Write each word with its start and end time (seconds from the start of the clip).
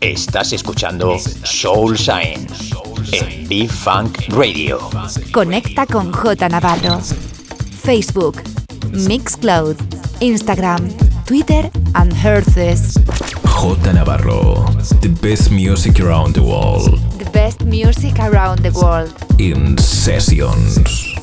Estás 0.00 0.52
escuchando 0.52 1.18
Soul 1.44 1.96
Science 1.96 2.74
en 3.12 3.48
B-Funk 3.48 4.28
Radio. 4.28 4.78
Conecta 5.32 5.86
con 5.86 6.12
J 6.12 6.48
Navarro. 6.50 7.00
Facebook, 7.82 8.42
Mixcloud, 8.92 9.76
Instagram, 10.20 10.90
Twitter 11.24 11.70
and 11.94 12.12
Herces. 12.12 13.00
J 13.44 13.92
Navarro, 13.94 14.66
the 15.00 15.08
best 15.08 15.50
music 15.50 16.00
around 16.00 16.34
the 16.34 16.42
world. 16.42 17.00
The 17.18 17.30
best 17.30 17.62
music 17.64 18.18
around 18.18 18.60
the 18.60 18.70
world. 18.72 19.14
In 19.38 19.78
sessions. 19.78 21.13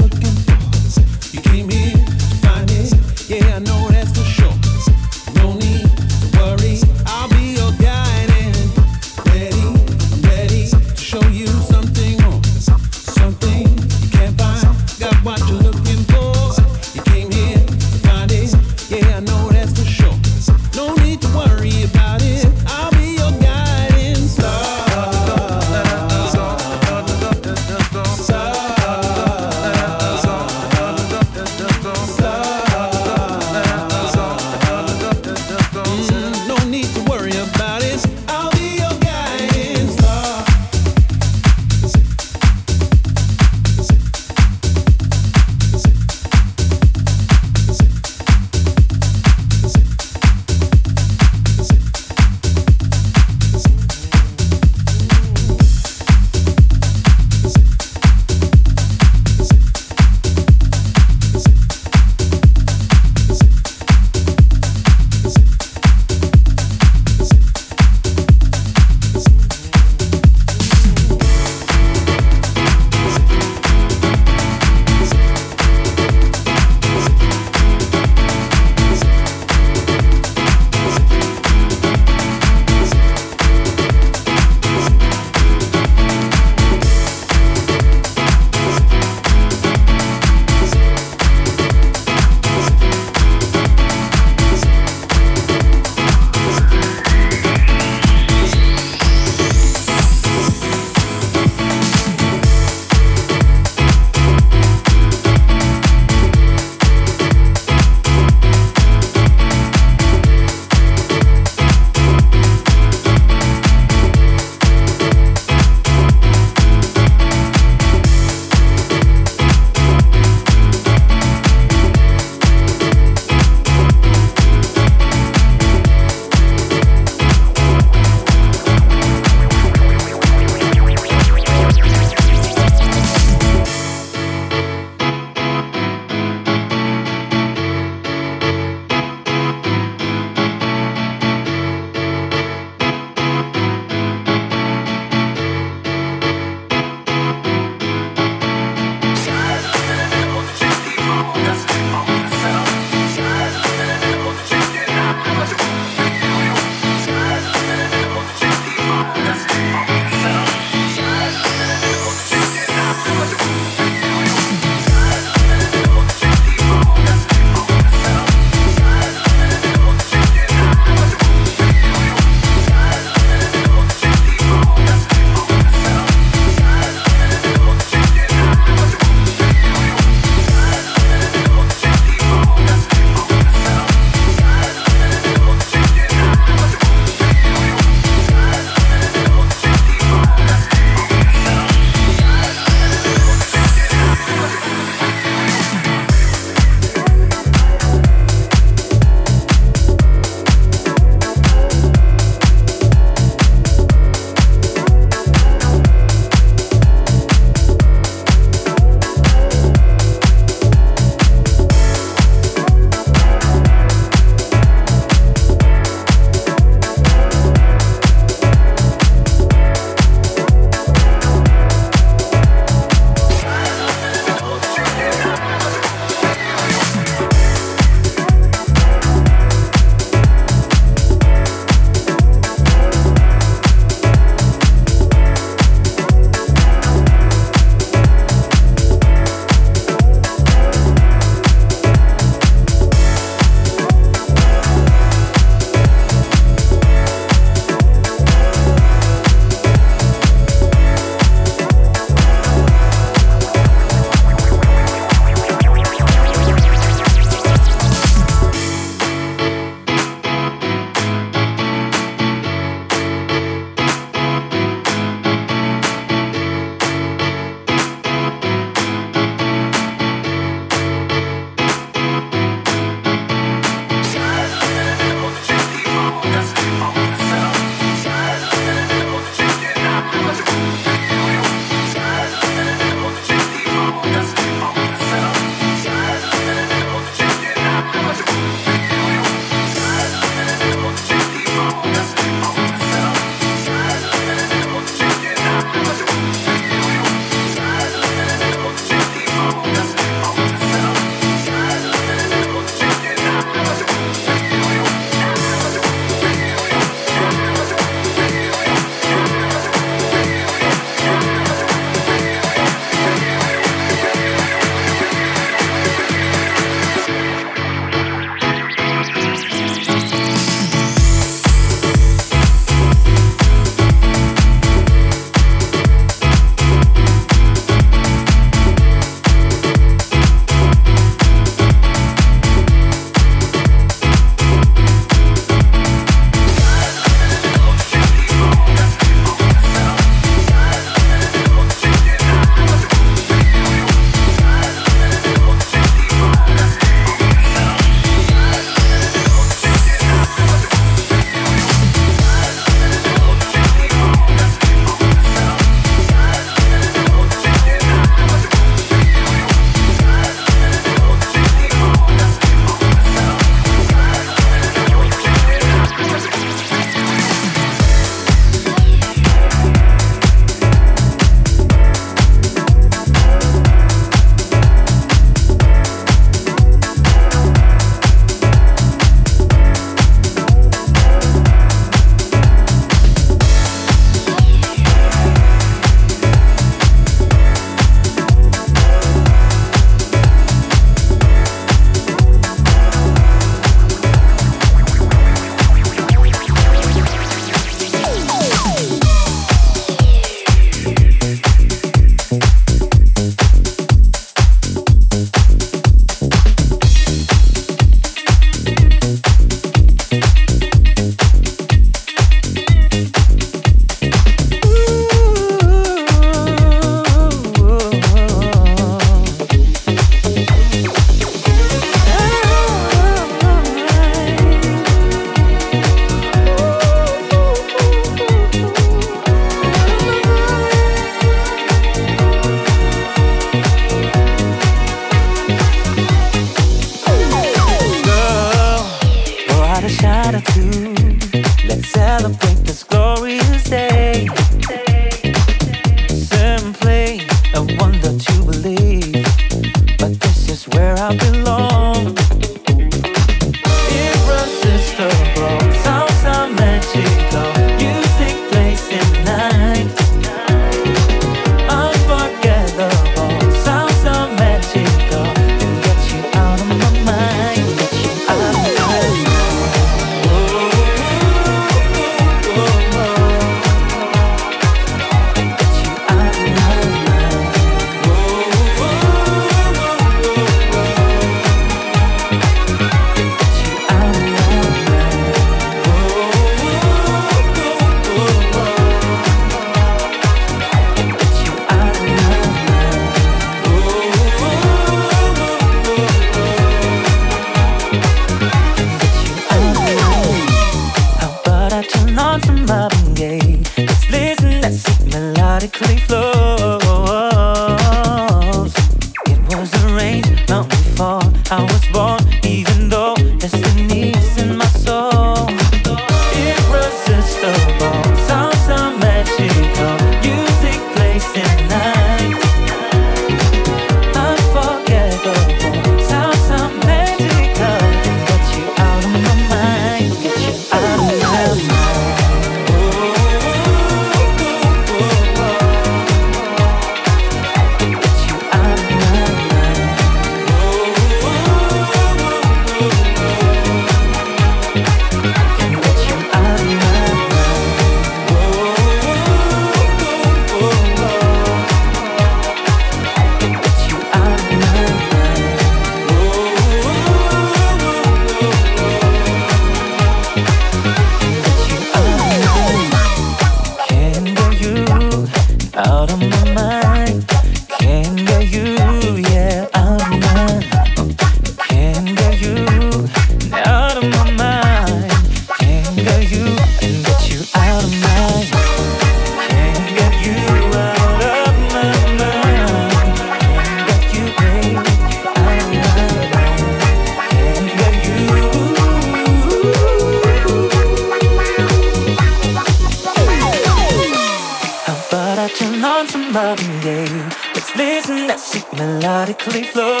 from 596.10 596.32
loving 596.32 596.82
you. 596.82 597.06
Let's 597.54 597.74
listen 597.76 598.26
that 598.26 598.40
she 598.40 598.58
melodically 598.76 599.64
flows. 599.64 600.00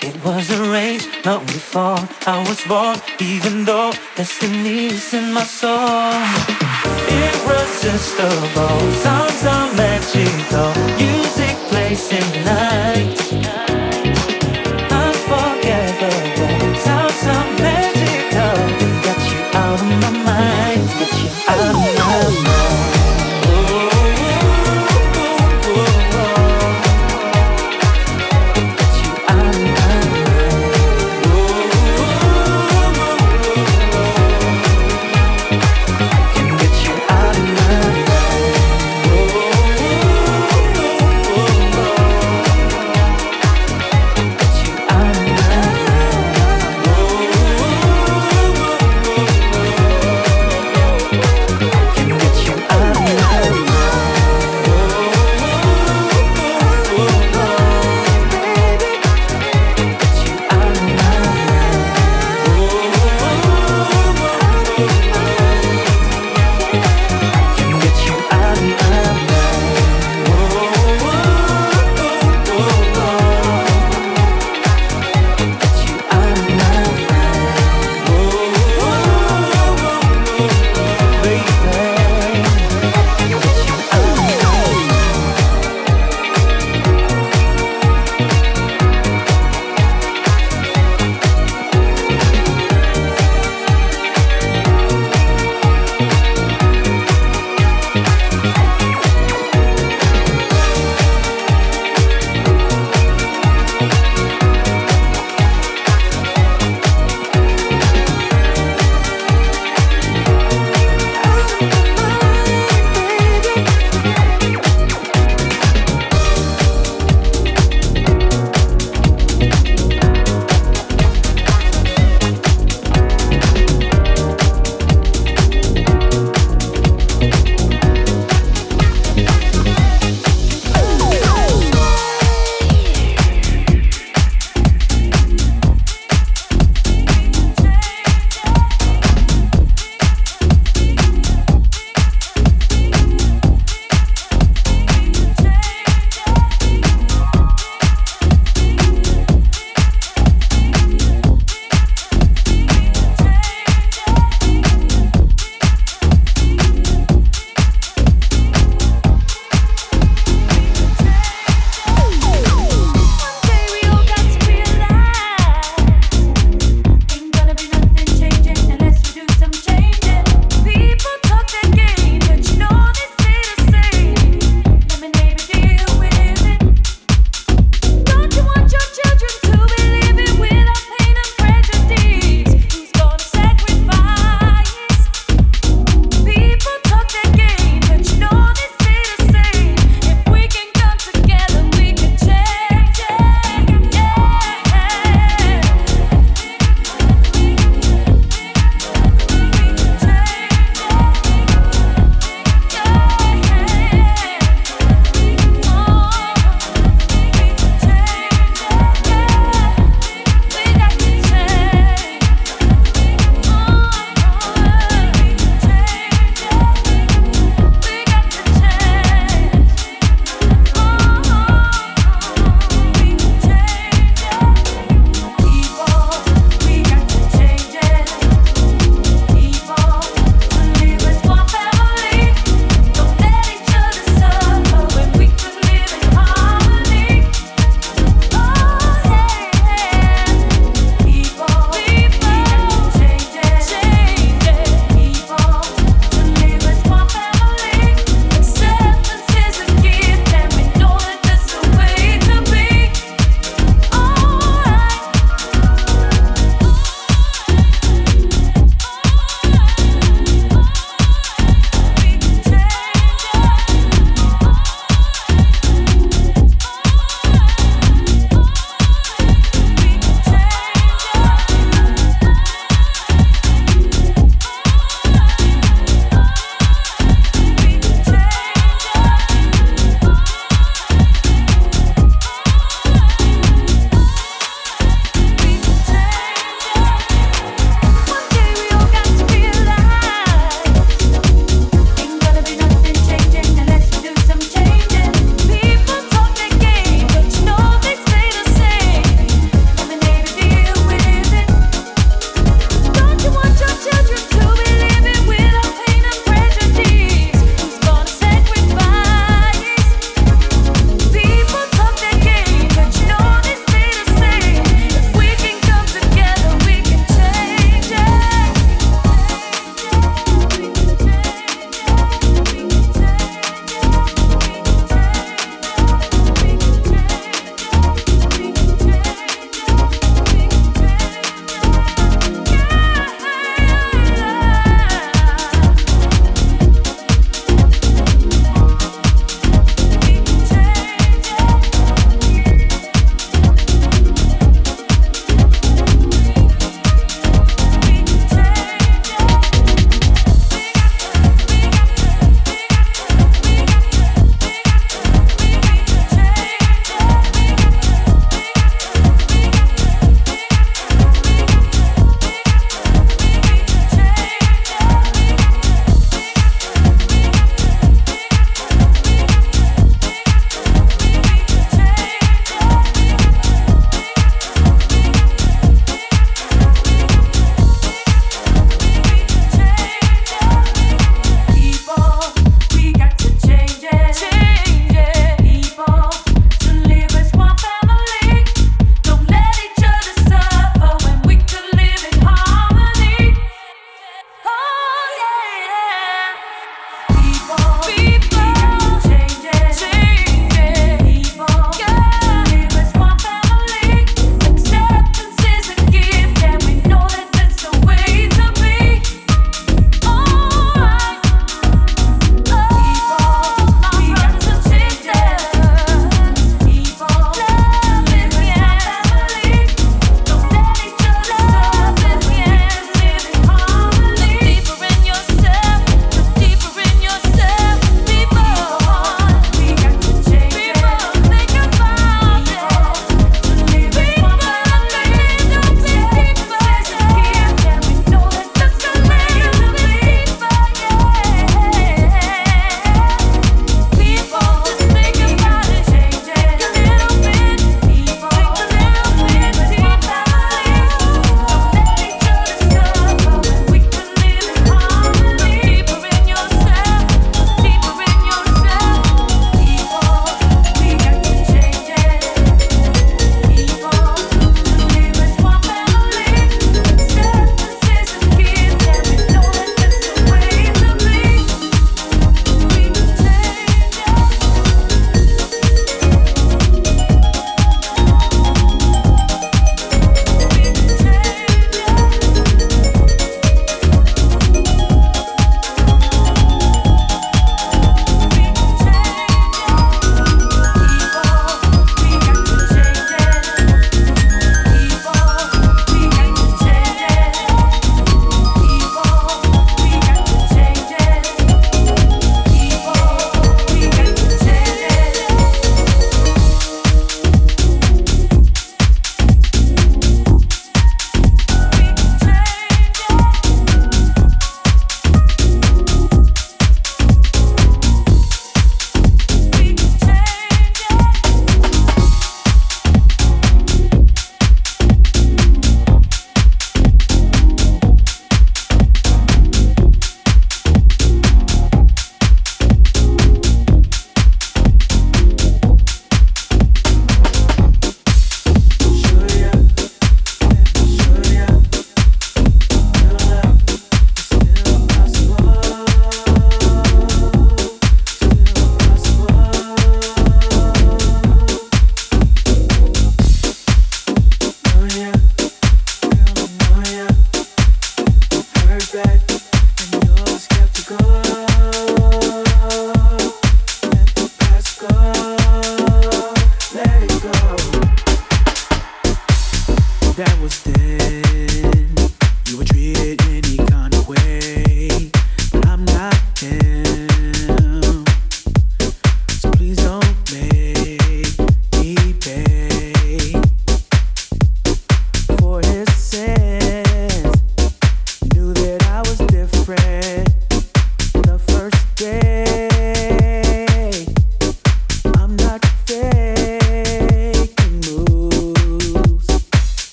It 0.00 0.16
was 0.24 0.50
arranged 0.58 1.08
long 1.26 1.44
before 1.44 1.98
I 2.26 2.44
was 2.48 2.60
born, 2.64 2.98
even 3.20 3.64
though 3.64 3.92
destiny 4.16 4.86
is 4.86 5.12
in 5.12 5.32
my 5.32 5.44
soul. 5.44 6.14
Irresistible, 7.22 8.80
sounds 9.04 9.44
are 9.44 9.68
magical, 9.74 10.72
music 10.96 11.56
plays 11.68 12.12
in 12.12 12.44
light. 12.46 13.19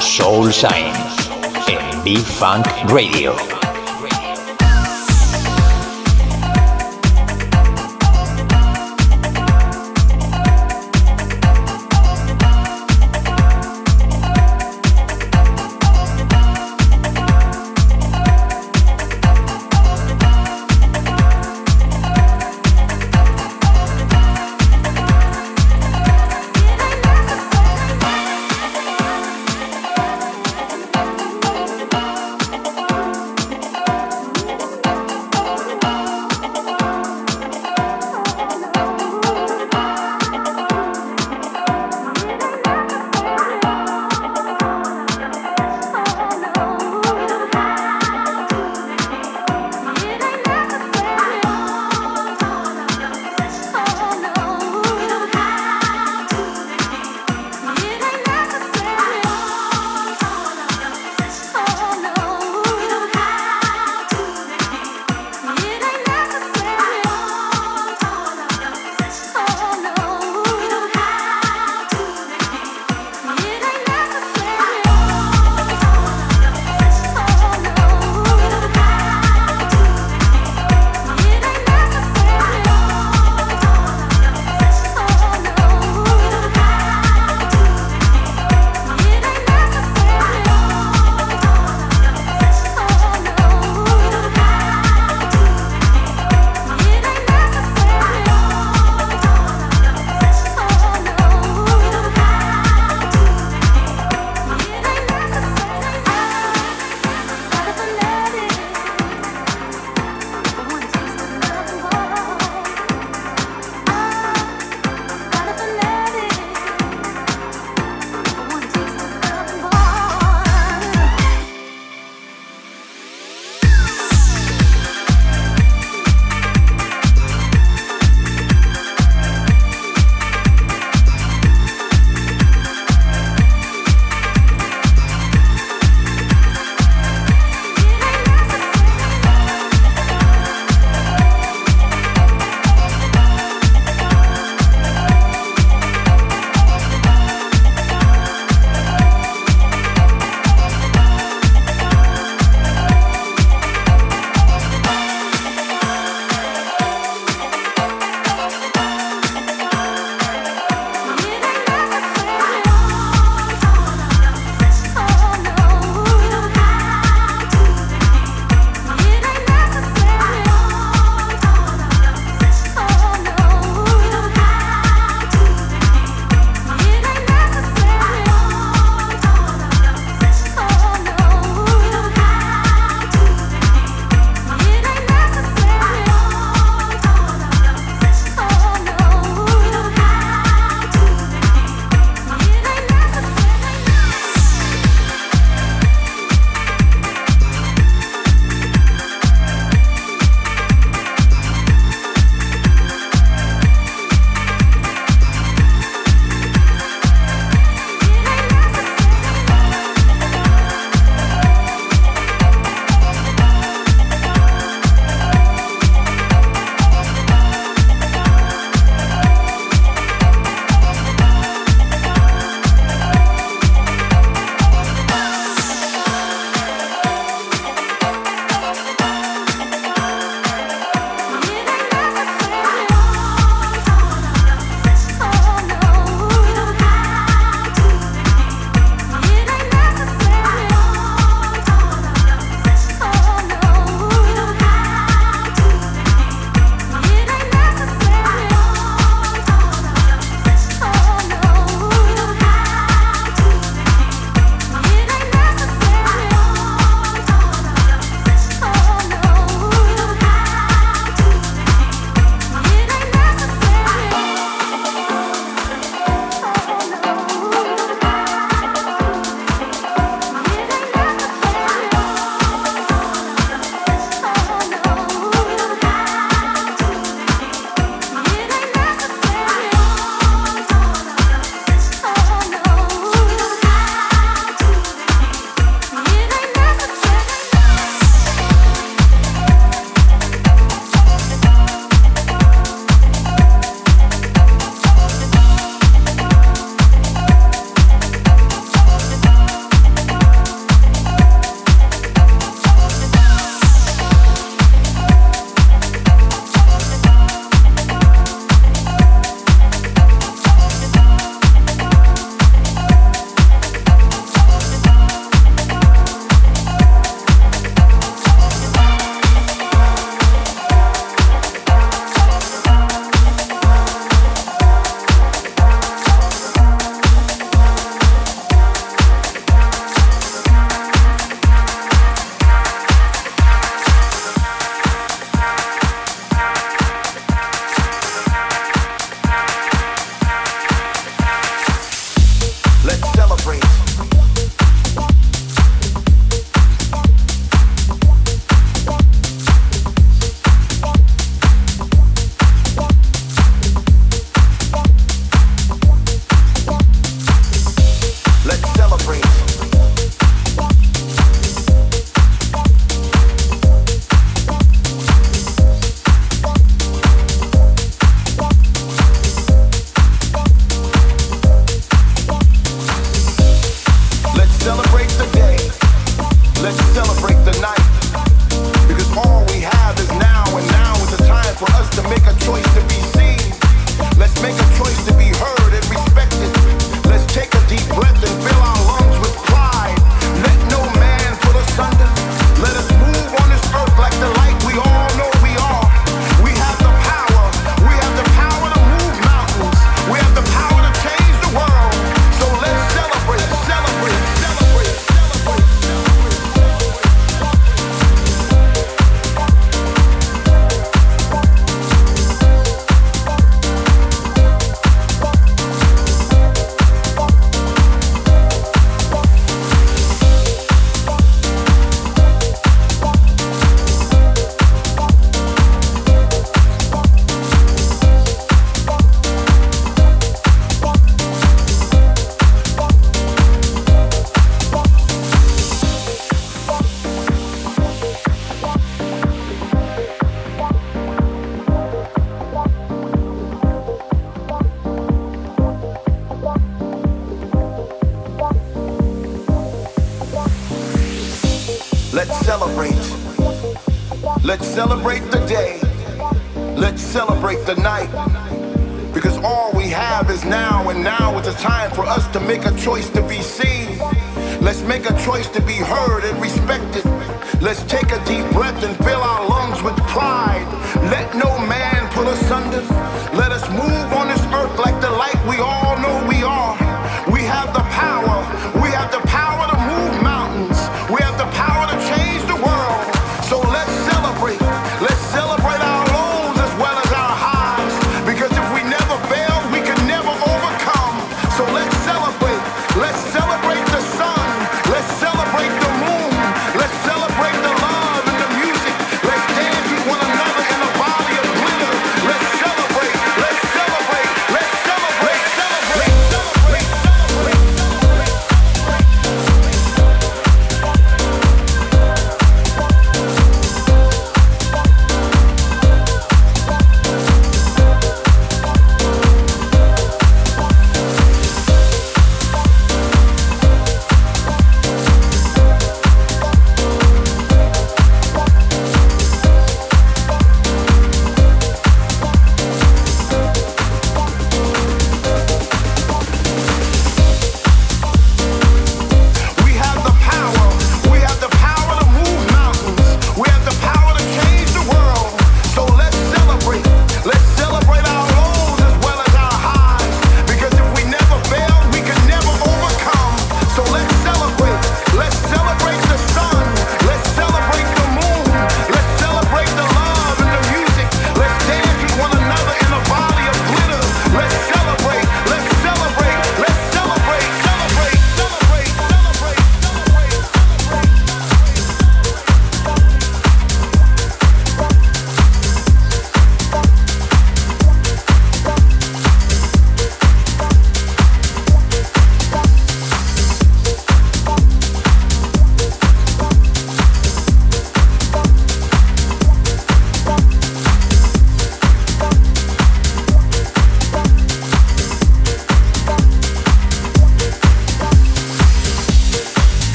Soul 0.00 0.52
Shine 0.52 0.92
en 1.68 2.02
B-Funk 2.04 2.66
Radio. 2.88 3.59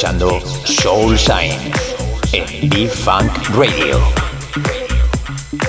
Escuchando 0.00 0.40
Soul 0.64 1.14
Shine 1.14 1.72
en 2.32 2.70
B-Funk 2.70 3.50
Radio. 3.50 4.00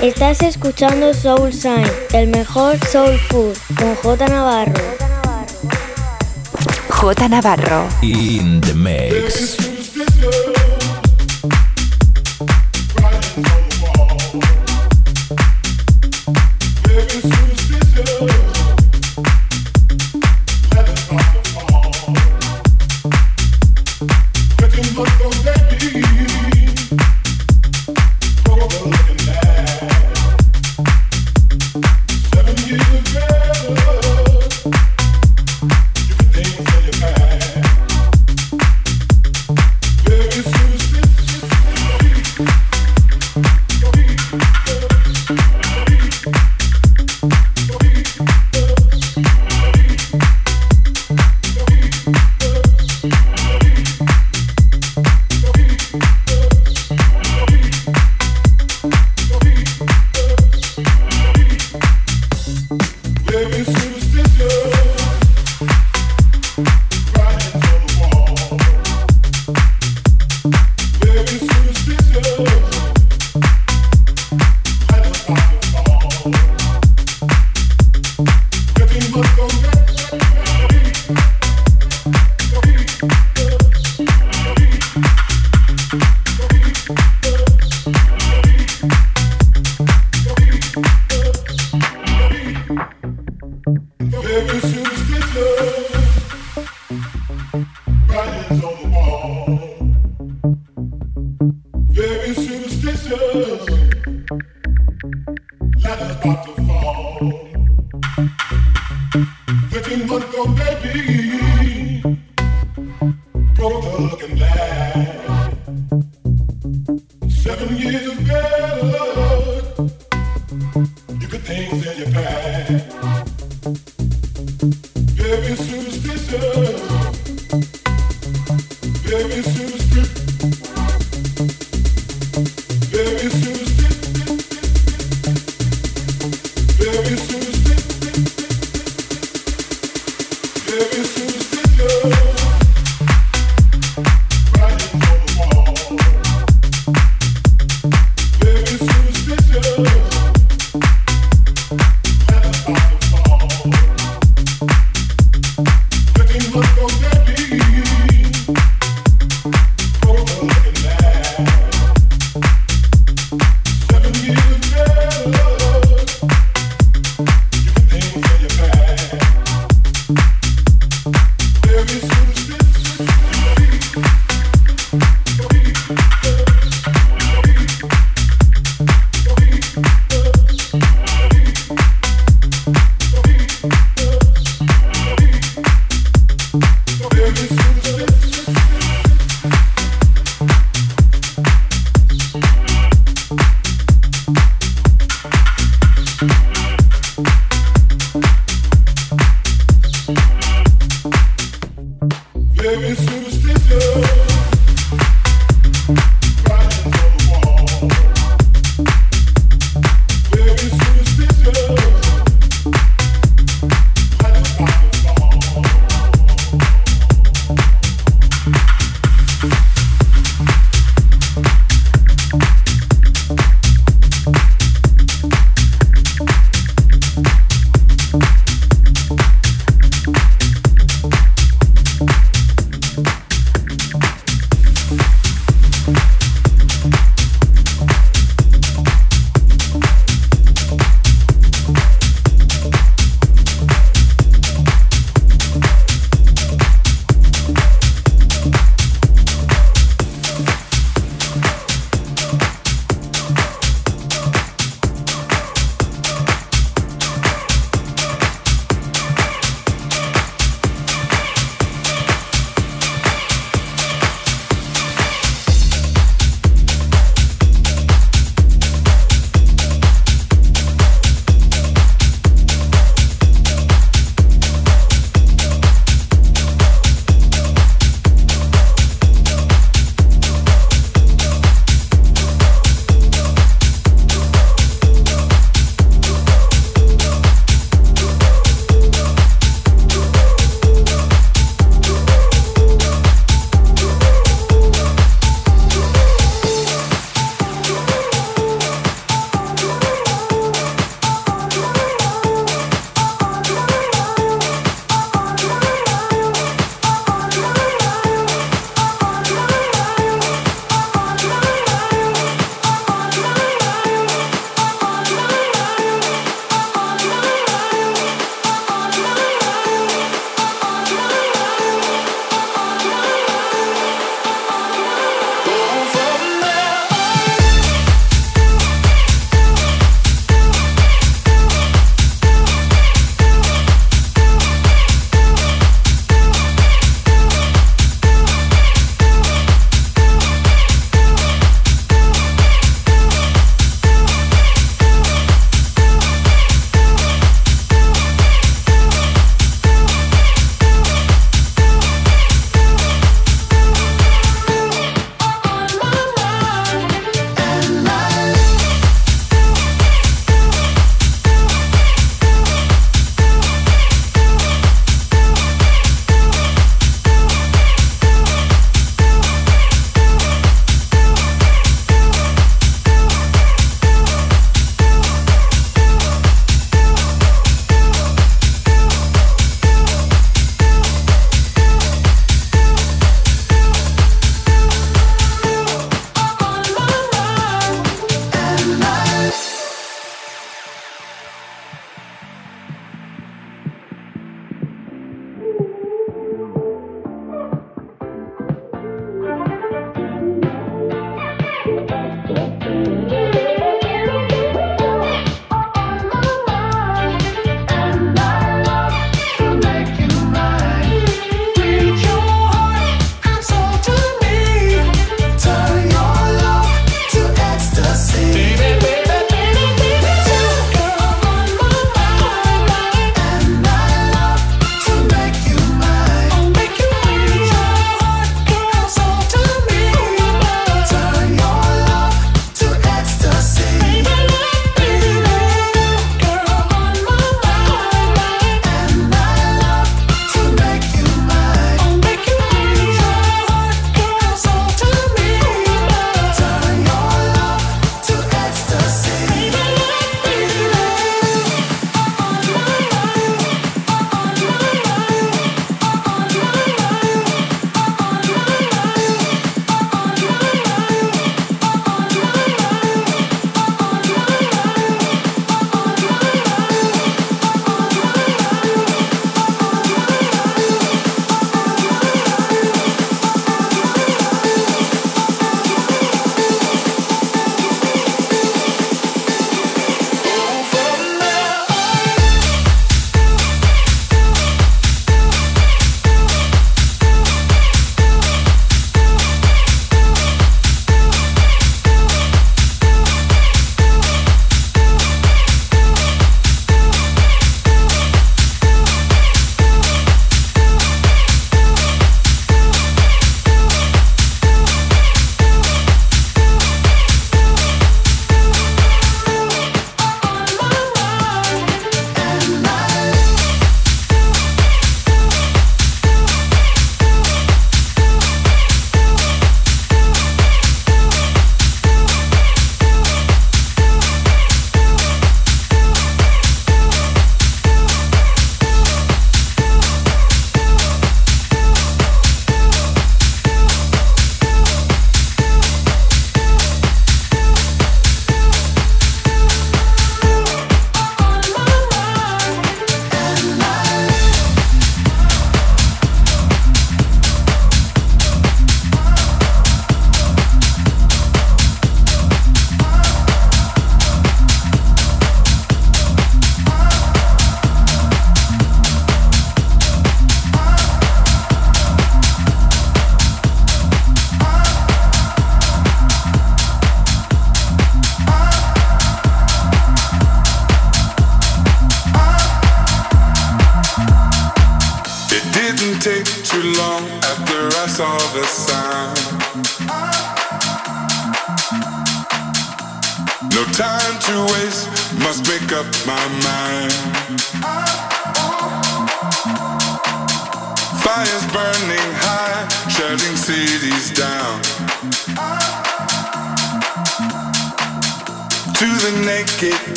Estás 0.00 0.40
escuchando 0.42 1.12
Soul 1.12 1.50
Shine, 1.50 1.90
el 2.12 2.28
mejor 2.28 2.78
soul 2.86 3.18
food, 3.28 3.56
con 3.76 3.96
J 3.96 4.28
Navarro. 4.28 4.80
J 6.90 7.28
Navarro. 7.28 7.88
In 8.02 8.60
the 8.60 8.72
mix. 8.72 9.59